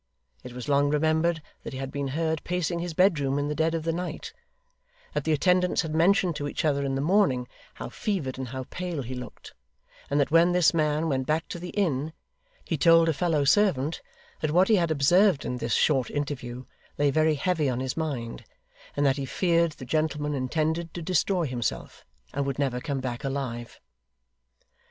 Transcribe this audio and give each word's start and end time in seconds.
It 0.43 0.53
was 0.53 0.67
long 0.67 0.89
remembered 0.89 1.43
that 1.61 1.73
he 1.73 1.77
had 1.79 1.91
been 1.91 2.07
heard 2.17 2.43
pacing 2.43 2.79
his 2.79 2.95
bedroom 2.95 3.37
in 3.37 3.49
the 3.49 3.53
dead 3.53 3.75
of 3.75 3.83
the 3.83 3.93
night; 3.93 4.33
that 5.13 5.25
the 5.25 5.31
attendants 5.31 5.83
had 5.83 5.93
mentioned 5.93 6.35
to 6.37 6.47
each 6.47 6.65
other 6.65 6.83
in 6.83 6.95
the 6.95 7.01
morning, 7.01 7.47
how 7.75 7.89
fevered 7.89 8.39
and 8.39 8.47
how 8.47 8.63
pale 8.71 9.03
he 9.03 9.13
looked; 9.13 9.53
and 10.09 10.19
that 10.19 10.31
when 10.31 10.53
this 10.53 10.73
man 10.73 11.07
went 11.07 11.27
back 11.27 11.47
to 11.49 11.59
the 11.59 11.69
inn, 11.77 12.13
he 12.65 12.79
told 12.79 13.09
a 13.09 13.13
fellow 13.13 13.43
servant 13.43 14.01
that 14.39 14.49
what 14.49 14.69
he 14.69 14.77
had 14.77 14.89
observed 14.89 15.45
in 15.45 15.57
this 15.57 15.75
short 15.75 16.09
interview 16.09 16.65
lay 16.97 17.11
very 17.11 17.35
heavy 17.35 17.69
on 17.69 17.79
his 17.79 17.95
mind, 17.95 18.43
and 18.97 19.05
that 19.05 19.17
he 19.17 19.25
feared 19.27 19.73
the 19.73 19.85
gentleman 19.85 20.33
intended 20.33 20.91
to 20.95 21.03
destroy 21.03 21.45
himself, 21.45 22.03
and 22.33 22.47
would 22.47 22.57
never 22.57 22.81
come 22.81 23.01
back 23.01 23.23
alive. 23.23 23.79